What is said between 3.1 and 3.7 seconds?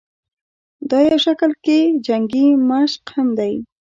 هم دے